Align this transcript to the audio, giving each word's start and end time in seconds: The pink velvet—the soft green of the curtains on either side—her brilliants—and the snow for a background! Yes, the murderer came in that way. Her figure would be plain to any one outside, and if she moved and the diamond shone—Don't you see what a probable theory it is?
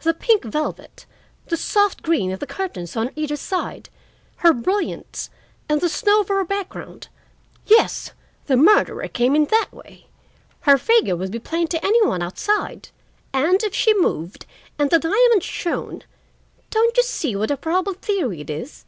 The 0.00 0.14
pink 0.14 0.44
velvet—the 0.44 1.56
soft 1.56 2.02
green 2.02 2.32
of 2.32 2.40
the 2.40 2.46
curtains 2.48 2.96
on 2.96 3.12
either 3.14 3.36
side—her 3.36 4.52
brilliants—and 4.52 5.80
the 5.80 5.88
snow 5.88 6.24
for 6.24 6.40
a 6.40 6.44
background! 6.44 7.06
Yes, 7.66 8.10
the 8.46 8.56
murderer 8.56 9.06
came 9.06 9.36
in 9.36 9.44
that 9.44 9.68
way. 9.72 10.08
Her 10.62 10.76
figure 10.76 11.14
would 11.14 11.30
be 11.30 11.38
plain 11.38 11.68
to 11.68 11.86
any 11.86 12.04
one 12.04 12.20
outside, 12.20 12.88
and 13.32 13.62
if 13.62 13.72
she 13.72 13.94
moved 13.96 14.44
and 14.76 14.90
the 14.90 14.98
diamond 14.98 15.44
shone—Don't 15.44 16.96
you 16.96 17.04
see 17.04 17.36
what 17.36 17.52
a 17.52 17.56
probable 17.56 17.92
theory 17.96 18.40
it 18.40 18.50
is? 18.50 18.84